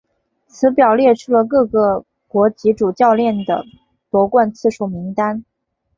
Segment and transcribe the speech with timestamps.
[0.47, 3.63] 此表列出了各个国籍主教练的
[4.09, 5.45] 夺冠次数名单。